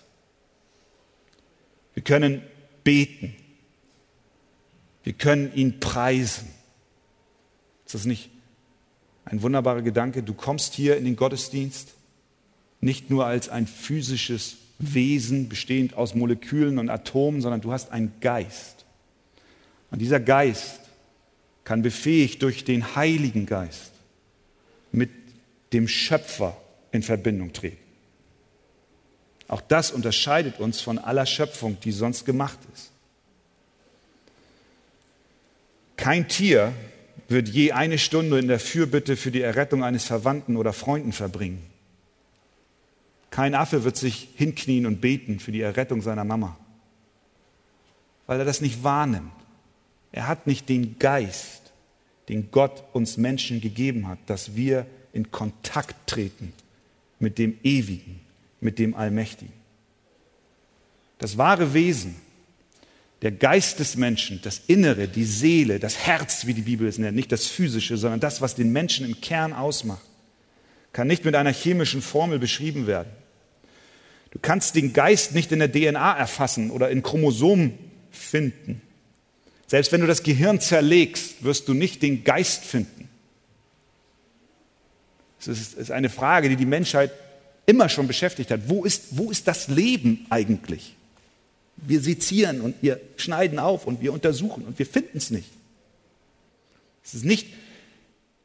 [1.95, 2.43] Wir können
[2.85, 3.35] beten.
[5.03, 6.49] Wir können ihn preisen.
[7.87, 8.31] Ist das nicht
[9.25, 10.23] ein wunderbarer Gedanke?
[10.23, 11.95] Du kommst hier in den Gottesdienst
[12.81, 18.13] nicht nur als ein physisches Wesen bestehend aus Molekülen und Atomen, sondern du hast einen
[18.21, 18.85] Geist.
[19.91, 20.81] Und dieser Geist
[21.65, 23.93] kann befähigt durch den Heiligen Geist
[24.93, 25.11] mit
[25.73, 26.57] dem Schöpfer
[26.93, 27.88] in Verbindung treten.
[29.49, 32.91] Auch das unterscheidet uns von aller Schöpfung, die sonst gemacht ist.
[35.97, 36.73] Kein Tier
[37.29, 41.63] wird je eine Stunde in der Fürbitte für die Errettung eines Verwandten oder Freunden verbringen.
[43.31, 46.57] Kein Affe wird sich hinknien und beten für die Errettung seiner Mama,
[48.27, 49.33] weil er das nicht wahrnimmt.
[50.13, 51.73] Er hat nicht den Geist,
[52.29, 56.53] den Gott uns Menschen gegeben hat, dass wir in Kontakt treten
[57.19, 58.21] mit dem Ewigen,
[58.61, 59.53] mit dem Allmächtigen.
[61.19, 62.17] Das wahre Wesen,
[63.23, 67.17] der Geist des Menschen, das Innere, die Seele, das Herz, wie die Bibel es nennt,
[67.17, 70.05] nicht das Physische, sondern das, was den Menschen im Kern ausmacht,
[70.93, 73.11] kann nicht mit einer chemischen Formel beschrieben werden.
[74.31, 77.75] Du kannst den Geist nicht in der DNA erfassen oder in Chromosomen
[78.11, 78.83] finden.
[79.67, 83.09] Selbst wenn du das Gehirn zerlegst, wirst du nicht den Geist finden.
[85.41, 87.13] Es ist eine Frage, die die Menschheit
[87.69, 88.63] immer schon beschäftigt hat.
[88.69, 90.95] Wo ist, wo ist das Leben eigentlich?
[91.77, 95.51] Wir sezieren und wir schneiden auf und wir untersuchen und wir finden es nicht.
[97.05, 97.47] Es ist nicht,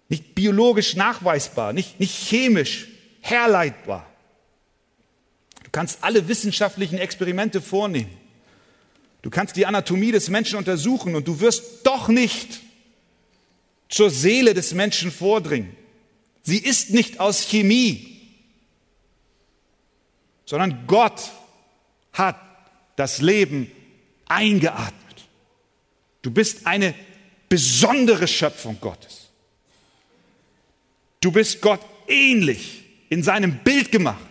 [0.09, 2.89] nicht biologisch nachweisbar, nicht, nicht chemisch
[3.21, 4.05] herleitbar.
[5.63, 8.11] Du kannst alle wissenschaftlichen Experimente vornehmen.
[9.21, 12.59] Du kannst die Anatomie des Menschen untersuchen und du wirst doch nicht
[13.87, 15.77] zur Seele des Menschen vordringen.
[16.41, 18.12] Sie ist nicht aus Chemie,
[20.53, 21.31] sondern Gott
[22.11, 22.39] hat
[22.95, 23.71] das Leben
[24.27, 25.25] eingeatmet.
[26.21, 26.93] Du bist eine
[27.49, 29.29] besondere Schöpfung Gottes.
[31.21, 34.27] Du bist Gott ähnlich, in seinem Bild gemacht.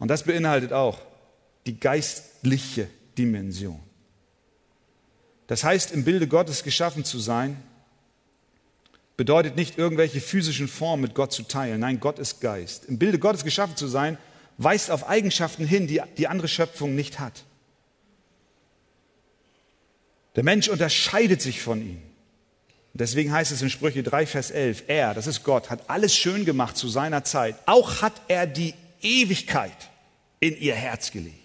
[0.00, 0.98] Und das beinhaltet auch
[1.64, 3.78] die geistliche Dimension.
[5.46, 7.62] Das heißt, im Bilde Gottes geschaffen zu sein,
[9.20, 11.80] bedeutet nicht irgendwelche physischen Formen mit Gott zu teilen.
[11.80, 12.86] Nein, Gott ist Geist.
[12.86, 14.16] Im Bilde Gottes geschaffen zu sein,
[14.56, 17.44] weist auf Eigenschaften hin, die die andere Schöpfung nicht hat.
[20.36, 22.00] Der Mensch unterscheidet sich von ihm.
[22.94, 26.46] Deswegen heißt es in Sprüche 3, Vers 11, er, das ist Gott, hat alles schön
[26.46, 27.56] gemacht zu seiner Zeit.
[27.66, 29.90] Auch hat er die Ewigkeit
[30.40, 31.36] in ihr Herz gelegt.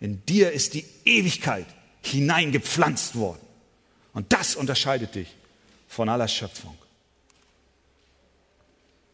[0.00, 1.66] In dir ist die Ewigkeit
[2.02, 3.46] hineingepflanzt worden.
[4.12, 5.36] Und das unterscheidet dich
[5.90, 6.78] von aller Schöpfung.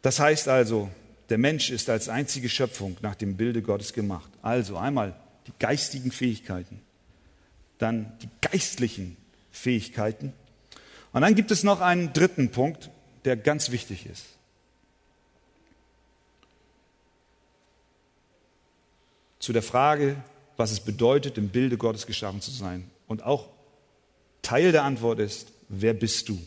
[0.02, 0.90] Das heißt also,
[1.30, 4.30] der Mensch ist als einzige Schöpfung nach dem Bilde Gottes gemacht.
[4.42, 6.82] Also einmal die geistigen Fähigkeiten,
[7.78, 9.16] dann die geistlichen
[9.50, 10.34] Fähigkeiten.
[11.14, 12.90] Und dann gibt es noch einen dritten Punkt,
[13.24, 14.26] der ganz wichtig ist.
[19.38, 20.22] Zu der Frage,
[20.58, 22.90] was es bedeutet, im Bilde Gottes geschaffen zu sein.
[23.08, 23.48] Und auch
[24.42, 26.38] Teil der Antwort ist, wer bist du?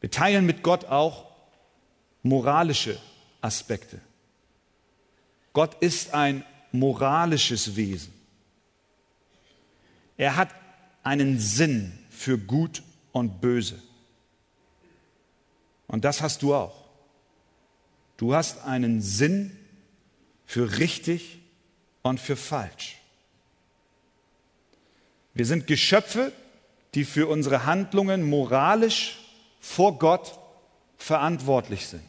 [0.00, 1.26] Wir teilen mit Gott auch
[2.22, 2.98] moralische
[3.40, 4.00] Aspekte.
[5.52, 8.12] Gott ist ein moralisches Wesen.
[10.16, 10.50] Er hat
[11.02, 12.82] einen Sinn für Gut
[13.12, 13.80] und Böse.
[15.86, 16.84] Und das hast du auch.
[18.16, 19.56] Du hast einen Sinn
[20.44, 21.38] für richtig
[22.02, 22.98] und für falsch.
[25.32, 26.32] Wir sind Geschöpfe,
[26.94, 29.19] die für unsere Handlungen moralisch
[29.60, 30.38] vor Gott
[30.96, 32.02] verantwortlich sind.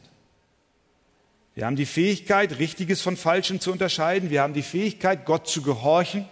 [1.53, 4.29] Wir haben die Fähigkeit, Richtiges von Falschem zu unterscheiden.
[4.29, 6.25] Wir haben die Fähigkeit, Gott zu gehorchen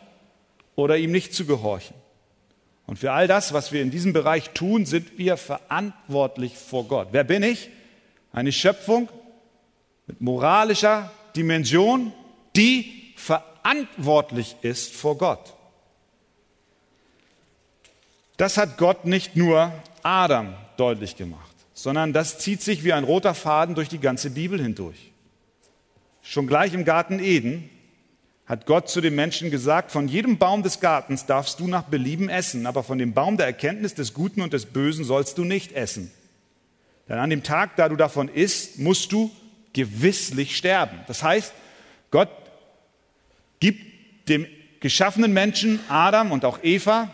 [0.76, 1.96] oder ihm nicht zu gehorchen.
[2.88, 7.10] Und für all das, was wir in diesem Bereich tun, sind wir verantwortlich vor Gott.
[7.12, 7.70] Wer bin ich?
[8.32, 9.10] Eine Schöpfung
[10.08, 12.14] mit moralischer Dimension,
[12.56, 15.54] die verantwortlich ist vor Gott.
[18.38, 19.72] Das hat Gott nicht nur
[20.04, 24.62] Adam deutlich gemacht, sondern das zieht sich wie ein roter Faden durch die ganze Bibel
[24.62, 25.12] hindurch.
[26.22, 27.70] Schon gleich im Garten Eden
[28.46, 32.30] hat Gott zu den Menschen gesagt, von jedem Baum des Gartens darfst du nach Belieben
[32.30, 35.74] essen, aber von dem Baum der Erkenntnis des Guten und des Bösen sollst du nicht
[35.74, 36.12] essen.
[37.08, 39.32] Denn an dem Tag, da du davon isst, musst du
[39.74, 41.00] gewisslich sterben.
[41.08, 41.54] Das heißt,
[42.12, 42.30] Gott
[43.60, 44.48] gibt dem
[44.80, 47.14] geschaffenen Menschen, Adam und auch Eva,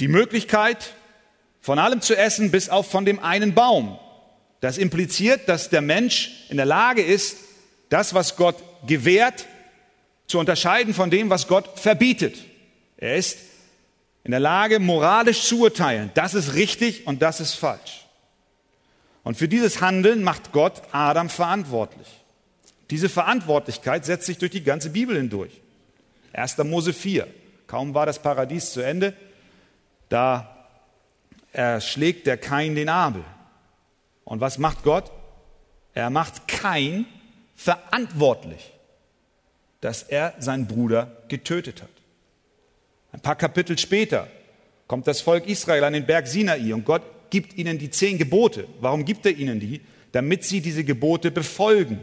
[0.00, 0.94] die Möglichkeit,
[1.60, 3.98] von allem zu essen, bis auf von dem einen Baum.
[4.60, 7.36] Das impliziert, dass der Mensch in der Lage ist,
[7.90, 9.46] das, was Gott gewährt,
[10.26, 12.36] zu unterscheiden von dem, was Gott verbietet.
[12.96, 13.38] Er ist
[14.24, 16.10] in der Lage, moralisch zu urteilen.
[16.14, 18.06] Das ist richtig und das ist falsch.
[19.22, 22.06] Und für dieses Handeln macht Gott Adam verantwortlich.
[22.90, 25.60] Diese Verantwortlichkeit setzt sich durch die ganze Bibel hindurch.
[26.32, 26.58] 1.
[26.58, 27.26] Mose 4.
[27.66, 29.14] Kaum war das Paradies zu Ende,
[30.10, 30.66] da
[31.52, 33.24] erschlägt der Kain den Abel.
[34.24, 35.10] Und was macht Gott?
[35.94, 37.06] Er macht Kain
[37.56, 38.72] verantwortlich,
[39.80, 41.88] dass er seinen Bruder getötet hat.
[43.12, 44.28] Ein paar Kapitel später
[44.86, 48.66] kommt das Volk Israel an den Berg Sinai und Gott gibt ihnen die zehn Gebote.
[48.80, 49.80] Warum gibt er ihnen die?
[50.12, 52.00] Damit sie diese Gebote befolgen.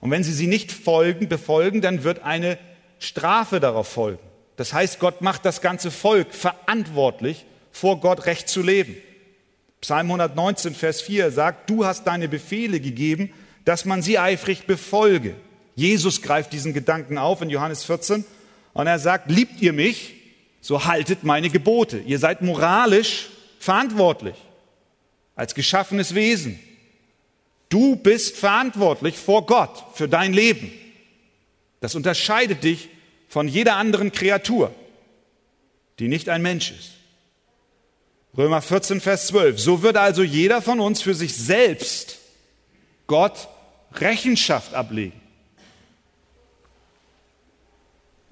[0.00, 2.58] Und wenn sie sie nicht folgen, befolgen, dann wird eine
[2.98, 4.27] Strafe darauf folgen.
[4.58, 8.96] Das heißt, Gott macht das ganze Volk verantwortlich, vor Gott recht zu leben.
[9.80, 13.32] Psalm 119, Vers 4 sagt, du hast deine Befehle gegeben,
[13.64, 15.36] dass man sie eifrig befolge.
[15.76, 18.24] Jesus greift diesen Gedanken auf in Johannes 14
[18.72, 20.14] und er sagt, liebt ihr mich,
[20.60, 21.98] so haltet meine Gebote.
[21.98, 23.28] Ihr seid moralisch
[23.60, 24.34] verantwortlich
[25.36, 26.58] als geschaffenes Wesen.
[27.68, 30.72] Du bist verantwortlich vor Gott für dein Leben.
[31.80, 32.88] Das unterscheidet dich
[33.38, 34.74] von jeder anderen Kreatur,
[36.00, 36.94] die nicht ein Mensch ist.
[38.36, 39.60] Römer 14, Vers 12.
[39.60, 42.18] So wird also jeder von uns für sich selbst
[43.06, 43.46] Gott
[43.92, 45.20] Rechenschaft ablegen.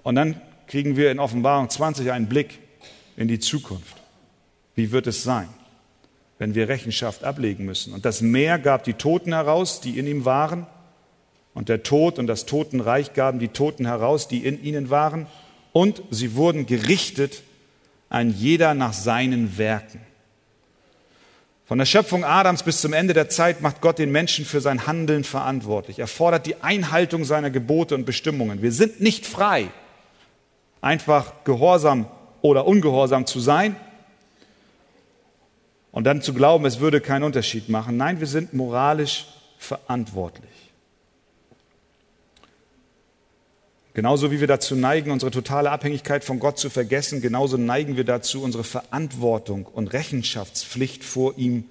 [0.02, 2.58] Und dann kriegen wir in Offenbarung 20 einen Blick
[3.16, 3.98] in die Zukunft.
[4.74, 5.48] Wie wird es sein,
[6.40, 7.94] wenn wir Rechenschaft ablegen müssen?
[7.94, 10.66] Und das Meer gab die Toten heraus, die in ihm waren,
[11.56, 15.26] und der Tod und das Totenreich gaben die Toten heraus, die in ihnen waren,
[15.72, 17.42] und sie wurden gerichtet,
[18.10, 20.00] ein jeder nach seinen Werken.
[21.64, 24.86] Von der Schöpfung Adams bis zum Ende der Zeit macht Gott den Menschen für sein
[24.86, 25.98] Handeln verantwortlich.
[25.98, 28.60] Er fordert die Einhaltung seiner Gebote und Bestimmungen.
[28.60, 29.68] Wir sind nicht frei,
[30.82, 32.06] einfach gehorsam
[32.42, 33.76] oder ungehorsam zu sein
[35.90, 37.96] und dann zu glauben, es würde keinen Unterschied machen.
[37.96, 39.24] Nein, wir sind moralisch
[39.56, 40.65] verantwortlich.
[43.96, 48.04] Genauso wie wir dazu neigen, unsere totale Abhängigkeit von Gott zu vergessen, genauso neigen wir
[48.04, 51.64] dazu, unsere Verantwortung und Rechenschaftspflicht vor ihm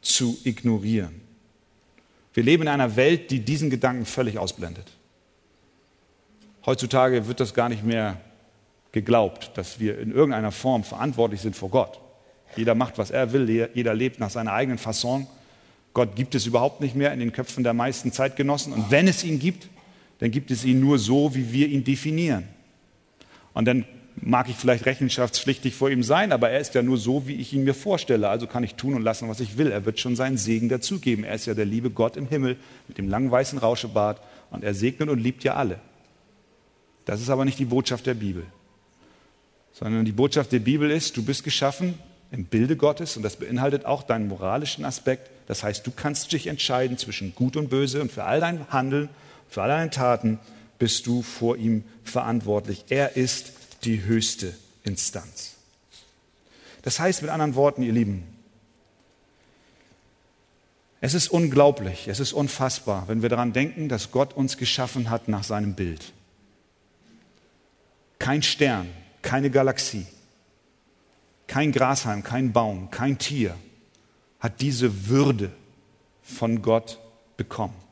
[0.00, 1.20] zu ignorieren.
[2.32, 4.86] Wir leben in einer Welt, die diesen Gedanken völlig ausblendet.
[6.64, 8.22] Heutzutage wird das gar nicht mehr
[8.92, 12.00] geglaubt, dass wir in irgendeiner Form verantwortlich sind vor Gott.
[12.56, 15.26] Jeder macht, was er will, jeder lebt nach seiner eigenen Fasson.
[15.92, 18.72] Gott gibt es überhaupt nicht mehr in den Köpfen der meisten Zeitgenossen.
[18.72, 19.68] Und wenn es ihn gibt,
[20.18, 22.44] dann gibt es ihn nur so, wie wir ihn definieren.
[23.52, 23.84] Und dann
[24.20, 27.52] mag ich vielleicht rechenschaftspflichtig vor ihm sein, aber er ist ja nur so, wie ich
[27.52, 28.28] ihn mir vorstelle.
[28.28, 29.70] Also kann ich tun und lassen, was ich will.
[29.70, 31.24] Er wird schon seinen Segen dazugeben.
[31.24, 32.56] Er ist ja der liebe Gott im Himmel
[32.88, 35.78] mit dem langen weißen Rauschebart und er segnet und liebt ja alle.
[37.04, 38.44] Das ist aber nicht die Botschaft der Bibel,
[39.72, 41.94] sondern die Botschaft der Bibel ist, du bist geschaffen
[42.32, 45.30] im Bilde Gottes und das beinhaltet auch deinen moralischen Aspekt.
[45.46, 49.08] Das heißt, du kannst dich entscheiden zwischen Gut und Böse und für all dein Handeln
[49.48, 50.38] für alle deine Taten
[50.78, 52.84] bist du vor ihm verantwortlich.
[52.88, 53.52] Er ist
[53.84, 55.54] die höchste Instanz.
[56.82, 58.24] Das heißt mit anderen Worten, ihr Lieben,
[61.00, 65.28] es ist unglaublich, es ist unfassbar, wenn wir daran denken, dass Gott uns geschaffen hat
[65.28, 66.12] nach seinem Bild.
[68.18, 68.88] Kein Stern,
[69.22, 70.06] keine Galaxie,
[71.46, 73.54] kein Grashalm, kein Baum, kein Tier
[74.40, 75.52] hat diese Würde
[76.22, 76.98] von Gott
[77.36, 77.85] bekommen.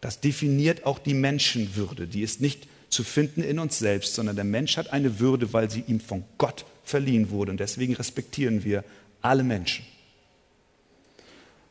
[0.00, 2.06] Das definiert auch die Menschenwürde.
[2.06, 5.70] Die ist nicht zu finden in uns selbst, sondern der Mensch hat eine Würde, weil
[5.70, 7.52] sie ihm von Gott verliehen wurde.
[7.52, 8.84] Und deswegen respektieren wir
[9.22, 9.84] alle Menschen.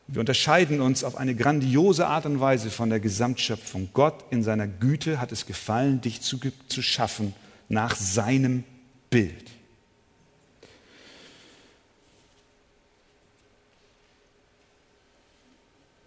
[0.06, 3.90] Wir unterscheiden uns auf eine grandiose Art und Weise von der Gesamtschöpfung.
[3.92, 7.32] Gott in seiner Güte hat es gefallen, dich zu, zu schaffen
[7.68, 8.64] nach seinem
[9.08, 9.52] Bild.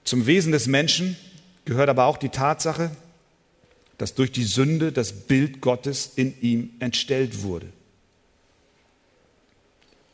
[0.03, 1.15] Zum Wesen des Menschen
[1.65, 2.91] gehört aber auch die Tatsache,
[3.97, 7.67] dass durch die Sünde das Bild Gottes in ihm entstellt wurde.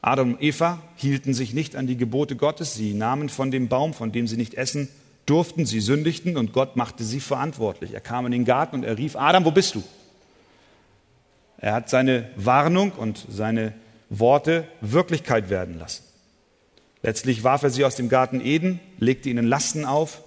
[0.02, 3.94] Adam und Eva hielten sich nicht an die Gebote Gottes, sie nahmen von dem Baum,
[3.94, 4.88] von dem sie nicht essen
[5.26, 7.94] durften, sie sündigten und Gott machte sie verantwortlich.
[7.94, 9.84] Er kam in den Garten und er rief, Adam, wo bist du?
[11.58, 13.74] Er hat seine Warnung und seine
[14.10, 16.04] Worte Wirklichkeit werden lassen.
[17.04, 20.22] Letztlich warf er sie aus dem Garten Eden, legte ihnen Lasten auf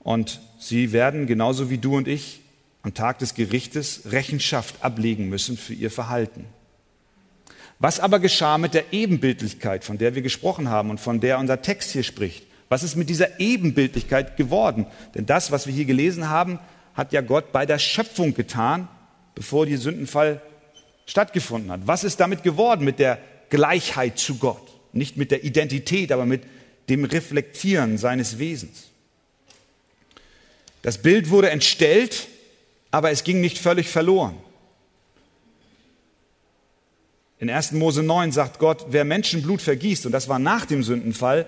[0.00, 2.40] und sie werden, genauso wie du und ich,
[2.82, 6.46] am Tag des Gerichtes Rechenschaft ablegen müssen für ihr Verhalten.
[7.78, 11.62] Was aber geschah mit der Ebenbildlichkeit, von der wir gesprochen haben und von der unser
[11.62, 12.46] Text hier spricht?
[12.68, 14.86] Was ist mit dieser Ebenbildlichkeit geworden?
[15.14, 16.58] Denn das, was wir hier gelesen haben,
[16.94, 18.88] hat ja Gott bei der Schöpfung getan,
[19.34, 20.40] bevor der Sündenfall
[21.06, 21.80] stattgefunden hat.
[21.86, 24.62] Was ist damit geworden mit der Gleichheit zu Gott?
[24.92, 26.42] Nicht mit der Identität, aber mit
[26.88, 28.89] dem Reflektieren seines Wesens.
[30.82, 32.28] Das Bild wurde entstellt,
[32.90, 34.36] aber es ging nicht völlig verloren.
[37.38, 37.72] In 1.
[37.72, 41.46] Mose 9 sagt Gott, wer Menschenblut vergießt, und das war nach dem Sündenfall,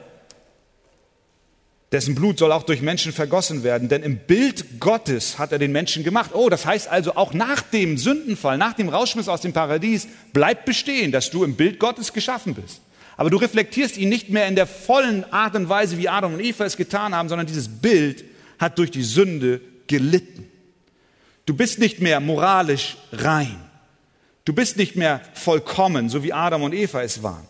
[1.92, 5.72] dessen Blut soll auch durch Menschen vergossen werden, denn im Bild Gottes hat er den
[5.72, 6.30] Menschen gemacht.
[6.32, 10.64] Oh, das heißt also auch nach dem Sündenfall, nach dem Rauschmiss aus dem Paradies, bleibt
[10.64, 12.80] bestehen, dass du im Bild Gottes geschaffen bist.
[13.18, 16.40] Aber du reflektierst ihn nicht mehr in der vollen Art und Weise, wie Adam und
[16.40, 18.24] Eva es getan haben, sondern dieses Bild
[18.62, 20.48] hat durch die Sünde gelitten.
[21.44, 23.56] Du bist nicht mehr moralisch rein.
[24.44, 27.46] Du bist nicht mehr vollkommen, so wie Adam und Eva es waren.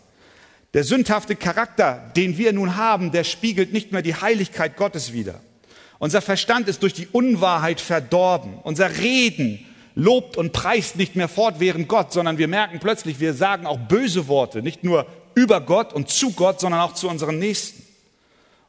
[0.73, 5.39] Der sündhafte Charakter, den wir nun haben, der spiegelt nicht mehr die Heiligkeit Gottes wider.
[5.99, 8.57] Unser Verstand ist durch die Unwahrheit verdorben.
[8.63, 9.65] Unser Reden
[9.95, 14.27] lobt und preist nicht mehr fortwährend Gott, sondern wir merken plötzlich, wir sagen auch böse
[14.27, 17.82] Worte, nicht nur über Gott und zu Gott, sondern auch zu unseren Nächsten.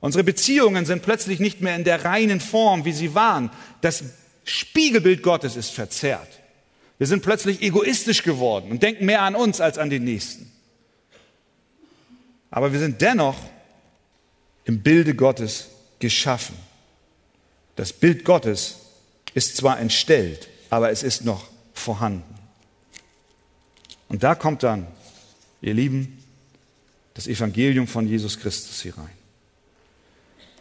[0.04, 3.50] Unsere Beziehungen sind plötzlich nicht mehr in der reinen Form, wie sie waren.
[3.80, 4.04] Das
[4.44, 6.28] Spiegelbild Gottes ist verzerrt.
[6.98, 10.52] Wir sind plötzlich egoistisch geworden und denken mehr an uns als an den Nächsten.
[12.50, 13.38] Aber wir sind dennoch
[14.66, 15.68] im Bilde Gottes
[16.00, 16.56] geschaffen.
[17.74, 18.80] Das Bild Gottes
[19.32, 22.34] ist zwar entstellt, aber es ist noch vorhanden.
[24.10, 24.86] Und da kommt dann,
[25.62, 26.22] ihr Lieben,
[27.14, 29.23] das Evangelium von Jesus Christus hier rein.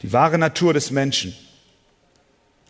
[0.03, 1.33] Die wahre Natur des Menschen,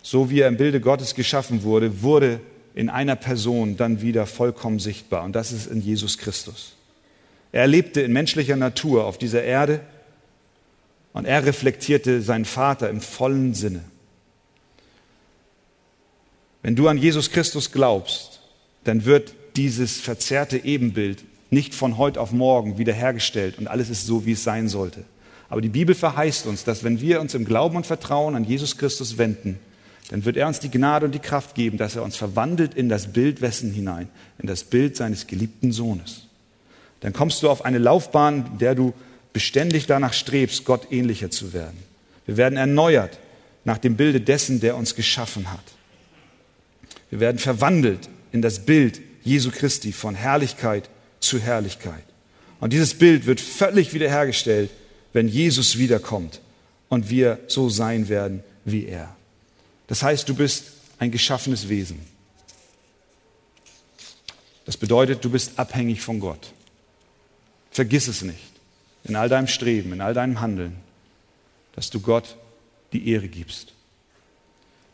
[0.03, 2.39] so wie er im Bilde Gottes geschaffen wurde, wurde
[2.75, 5.23] in einer Person dann wieder vollkommen sichtbar.
[5.23, 6.73] Und das ist in Jesus Christus.
[7.51, 9.81] Er lebte in menschlicher Natur auf dieser Erde
[11.13, 13.83] und er reflektierte seinen Vater im vollen Sinne.
[16.61, 18.41] Wenn du an Jesus Christus glaubst,
[18.83, 24.25] dann wird dieses verzerrte Ebenbild nicht von heute auf morgen wiederhergestellt und alles ist so,
[24.25, 25.03] wie es sein sollte.
[25.53, 28.75] Aber die Bibel verheißt uns, dass wenn wir uns im Glauben und Vertrauen an Jesus
[28.75, 29.59] Christus wenden,
[30.09, 32.89] dann wird er uns die Gnade und die Kraft geben, dass er uns verwandelt in
[32.89, 36.23] das Bild wessen hinein, in das Bild seines geliebten Sohnes.
[37.01, 38.95] Dann kommst du auf eine Laufbahn, in der du
[39.31, 41.77] beständig danach strebst, Gott ähnlicher zu werden.
[42.25, 43.19] Wir werden erneuert
[43.63, 45.65] nach dem Bilde dessen, der uns geschaffen hat.
[47.11, 50.89] Wir werden verwandelt in das Bild Jesu Christi von Herrlichkeit
[51.19, 52.05] zu Herrlichkeit.
[52.59, 54.71] Und dieses Bild wird völlig wiederhergestellt,
[55.13, 56.41] wenn Jesus wiederkommt
[56.89, 59.15] und wir so sein werden wie er.
[59.87, 60.65] Das heißt, du bist
[60.99, 61.99] ein geschaffenes Wesen.
[64.65, 66.53] Das bedeutet, du bist abhängig von Gott.
[67.71, 68.51] Vergiss es nicht,
[69.03, 70.75] in all deinem Streben, in all deinem Handeln,
[71.75, 72.37] dass du Gott
[72.93, 73.73] die Ehre gibst.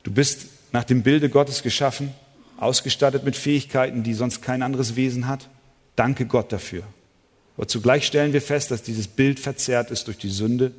[0.03, 2.13] Du bist nach dem Bilde Gottes geschaffen,
[2.57, 5.49] ausgestattet mit Fähigkeiten, die sonst kein anderes Wesen hat.
[5.95, 6.83] Danke Gott dafür.
[7.59, 10.71] Aber zugleich stellen wir fest, dass dieses Bild verzerrt ist durch die Sünde,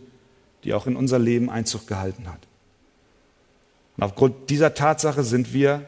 [0.65, 2.41] die auch in unser Leben Einzug gehalten hat.
[3.99, 5.85] Und aufgrund dieser Tatsache sind wir,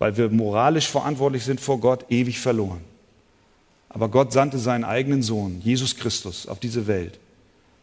[0.00, 2.80] weil wir moralisch verantwortlich sind vor Gott, ewig verloren.
[3.88, 7.20] Aber Gott sandte seinen eigenen Sohn, Jesus Christus, auf diese Welt,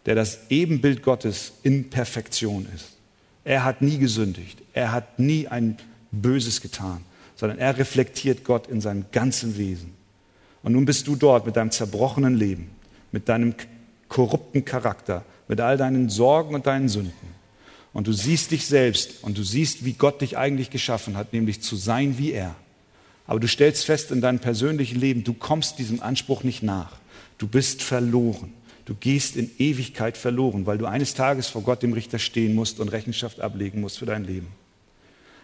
[0.06, 2.98] der das Ebenbild Gottes in Perfektion ist.
[3.46, 5.78] Er hat nie gesündigt, er hat nie ein
[6.12, 7.06] Böses getan,
[7.38, 10.01] sondern er reflektiert Gott in seinem ganzen Wesen.
[10.64, 12.70] Und nun bist du dort mit deinem zerbrochenen Leben,
[13.12, 13.56] mit deinem
[14.08, 17.32] korrupten Charakter, mit all deinen Sorgen und deinen Sünden.
[17.94, 21.62] Und du siehst dich selbst und du siehst, wie Gott dich eigentlich geschaffen hat, nämlich
[21.62, 22.56] zu sein wie er.
[23.28, 27.00] Aber du stellst fest in deinem persönlichen Leben, du kommst diesem Anspruch nicht nach.
[27.38, 28.54] Du bist verloren.
[28.86, 32.80] Du gehst in Ewigkeit verloren, weil du eines Tages vor Gott dem Richter stehen musst
[32.80, 34.48] und Rechenschaft ablegen musst für dein Leben.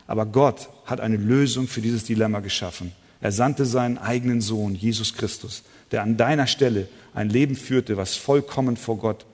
[0.05, 2.91] Aber Gott hat eine Lösung für dieses Dilemma geschaffen.
[3.21, 8.15] Er sandte seinen eigenen Sohn, Jesus Christus, der an deiner Stelle ein Leben führte, was
[8.15, 9.25] vollkommen vor Gott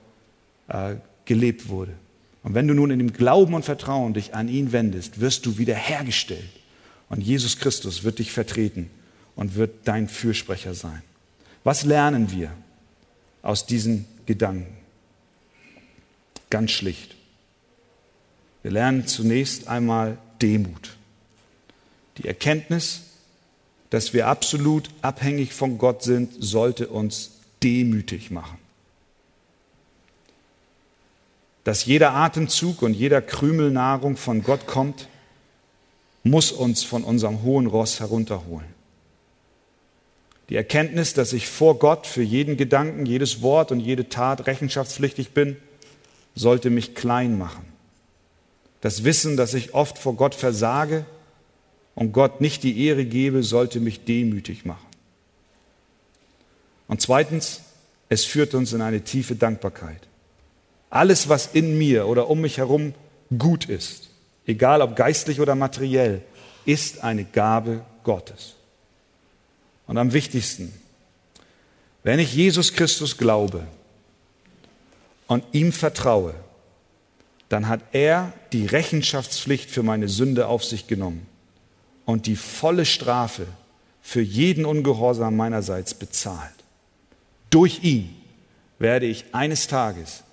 [0.68, 1.92] äh, gelebt wurde.
[2.42, 5.58] Und wenn du nun in dem Glauben und Vertrauen dich an ihn wendest, wirst du
[5.58, 6.50] wiederhergestellt.
[7.08, 8.90] Und Jesus Christus wird dich vertreten
[9.36, 11.02] und wird dein Fürsprecher sein.
[11.64, 12.50] Was lernen wir
[13.42, 14.76] aus diesen Gedanken?
[16.50, 17.14] Ganz schlicht.
[18.62, 20.96] Wir lernen zunächst einmal Demut.
[22.18, 23.02] Die Erkenntnis,
[23.94, 27.30] dass wir absolut abhängig von Gott sind, sollte uns
[27.62, 28.58] demütig machen.
[31.62, 35.06] Dass jeder Atemzug und jeder Krümel Nahrung von Gott kommt,
[36.24, 38.66] muss uns von unserem hohen Ross herunterholen.
[40.48, 45.34] Die Erkenntnis, dass ich vor Gott für jeden Gedanken, jedes Wort und jede Tat rechenschaftspflichtig
[45.34, 45.56] bin,
[46.34, 47.64] sollte mich klein machen.
[48.80, 51.06] Das Wissen, dass ich oft vor Gott versage
[51.94, 54.86] und Gott nicht die Ehre gebe, sollte mich demütig machen.
[56.88, 57.62] Und zweitens,
[58.08, 60.00] es führt uns in eine tiefe Dankbarkeit.
[60.90, 62.94] Alles, was in mir oder um mich herum
[63.36, 64.10] gut ist,
[64.46, 66.22] egal ob geistlich oder materiell,
[66.64, 68.54] ist eine Gabe Gottes.
[69.86, 70.72] Und am wichtigsten,
[72.02, 73.66] wenn ich Jesus Christus glaube
[75.26, 76.34] und ihm vertraue,
[77.48, 81.26] dann hat er die Rechenschaftspflicht für meine Sünde auf sich genommen
[82.04, 83.46] und die volle Strafe
[84.02, 86.52] für jeden Ungehorsam meinerseits bezahlt.
[87.50, 88.14] Durch ihn
[88.78, 90.24] werde ich eines Tages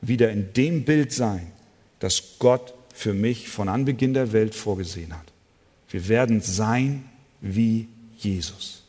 [0.00, 1.52] wieder in dem Bild sein,
[1.98, 5.26] das Gott für mich von Anbeginn der Welt vorgesehen hat.
[5.90, 7.04] Wir werden sein
[7.40, 8.82] wie Jesus.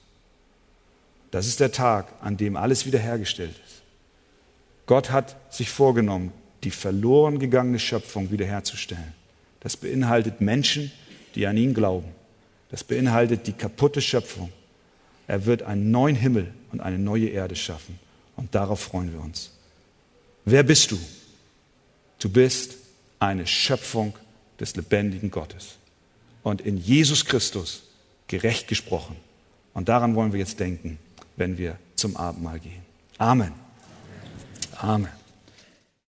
[1.31, 3.81] Das ist der Tag, an dem alles wiederhergestellt ist.
[4.85, 6.33] Gott hat sich vorgenommen,
[6.63, 9.13] die verloren gegangene Schöpfung wiederherzustellen.
[9.61, 10.91] Das beinhaltet Menschen,
[11.35, 12.09] die an ihn glauben.
[12.71, 14.51] Das beinhaltet die kaputte Schöpfung.
[15.27, 17.99] Er wird einen neuen Himmel und eine neue Erde schaffen.
[18.35, 19.51] Und darauf freuen wir uns.
[20.45, 20.99] Wer bist du?
[22.19, 22.77] Du bist
[23.19, 24.13] eine Schöpfung
[24.59, 25.75] des lebendigen Gottes.
[26.43, 27.83] Und in Jesus Christus
[28.27, 29.15] gerecht gesprochen.
[29.73, 30.97] Und daran wollen wir jetzt denken,
[31.35, 32.81] wenn wir zum Abendmahl gehen.
[33.17, 33.51] Amen.
[34.77, 35.20] Amen.